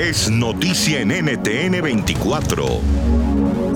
[0.00, 2.64] es noticia en NTN 24.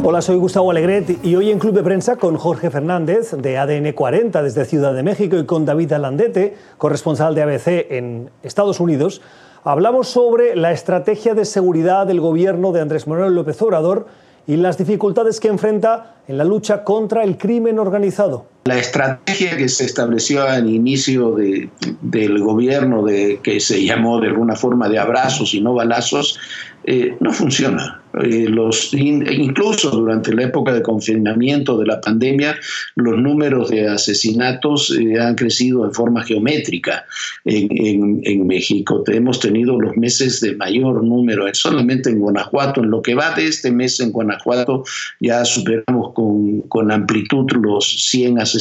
[0.03, 3.92] Hola, soy Gustavo Alegret y hoy en Club de Prensa con Jorge Fernández de ADN
[3.92, 9.21] 40 desde Ciudad de México y con David Alandete, corresponsal de ABC en Estados Unidos,
[9.64, 14.06] hablamos sobre la estrategia de seguridad del gobierno de Andrés Manuel López Obrador
[14.46, 18.46] y las dificultades que enfrenta en la lucha contra el crimen organizado.
[18.65, 24.57] La estrategia que se estableció al inicio del gobierno, de, que se llamó de alguna
[24.57, 26.39] forma de abrazos y no balazos,
[26.87, 28.02] eh, no funciona.
[28.23, 32.57] Eh, los, incluso durante la época de confinamiento de la pandemia,
[32.95, 37.07] los números de asesinatos eh, han crecido de forma geométrica
[37.45, 39.02] en, en, México.
[39.07, 43.46] Hemos tenido los meses de mayor número, solamente en Guanajuato, en lo que va de
[43.46, 44.85] este mes en Guanajuato,
[45.21, 48.54] ya superamos con, con amplitud los 100 asesinatos,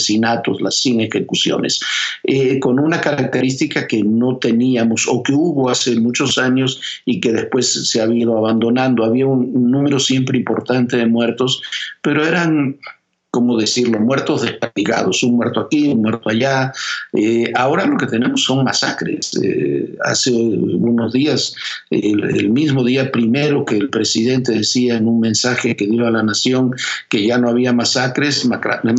[0.62, 1.80] las 100 ejecuciones,
[2.24, 7.32] eh, con una característica que no teníamos o que hubo hace muchos años y que
[7.32, 9.04] después se ha ido abandonando.
[9.04, 11.62] Había un un número siempre importante de muertos,
[12.02, 12.78] pero eran
[13.34, 16.72] ¿cómo decirlo?, muertos desperdigados, un muerto aquí, un muerto allá.
[17.14, 19.32] Eh, ahora lo que tenemos son masacres.
[19.42, 21.56] Eh, hace unos días,
[21.90, 26.22] el, mismo día primero que el presidente decía en un mensaje que dio a la
[26.22, 26.76] nación
[27.10, 28.48] que ya no había masacres,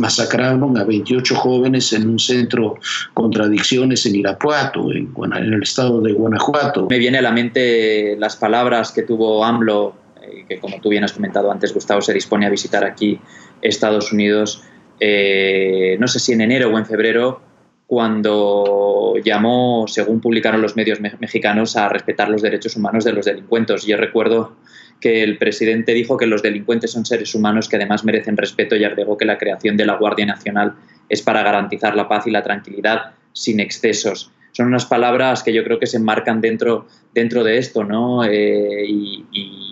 [0.01, 2.75] masacraron a 28 jóvenes en un centro
[3.13, 6.87] contradicciones en Irapuato, en, en el estado de Guanajuato.
[6.89, 10.04] Me viene a la mente las palabras que tuvo AMLO
[10.47, 13.19] que como tú bien has comentado antes, Gustavo, se dispone a visitar aquí
[13.61, 14.63] Estados Unidos,
[14.99, 17.41] eh, no sé si en enero o en febrero,
[17.87, 23.85] cuando llamó, según publicaron los medios mexicanos, a respetar los derechos humanos de los delincuentes.
[23.85, 24.55] Yo recuerdo
[24.99, 28.83] que el presidente dijo que los delincuentes son seres humanos que además merecen respeto y
[28.83, 30.73] agregó que la creación de la Guardia Nacional
[31.09, 35.65] es para garantizar la paz y la tranquilidad sin excesos son unas palabras que yo
[35.65, 38.23] creo que se enmarcan dentro, dentro de esto, ¿no?
[38.23, 39.25] Eh, y,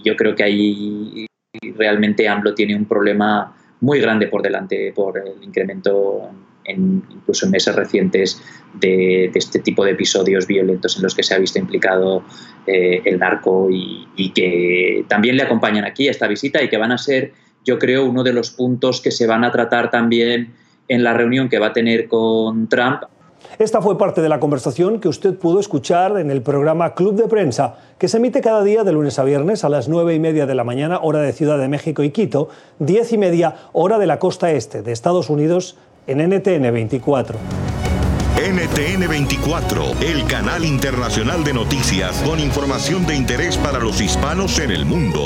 [0.04, 1.26] yo creo que ahí
[1.78, 6.30] realmente AMLO tiene un problema muy grande por delante por el incremento
[6.66, 8.44] en, incluso en meses recientes
[8.74, 12.26] de, este tipo de episodios violentos en los que se ha visto implicado
[12.68, 16.76] eh, el narco y, y, que también le acompañan aquí a esta visita y que
[16.76, 17.32] van a ser,
[17.64, 20.52] yo creo, uno de los puntos que se van a tratar también
[20.90, 23.04] en la reunión que va a tener con Trump
[23.60, 27.28] esta fue parte de la conversación que usted pudo escuchar en el programa Club de
[27.28, 30.46] Prensa, que se emite cada día de lunes a viernes a las nueve y media
[30.46, 32.50] de la mañana, hora de Ciudad de México y Quito,
[32.80, 35.78] diez y media, hora de la costa este de Estados Unidos,
[36.08, 37.38] en NTN 24.
[38.36, 44.72] NTN 24, el canal internacional de noticias con información de interés para los hispanos en
[44.72, 45.24] el mundo.